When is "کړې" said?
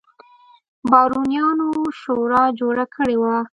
2.95-3.15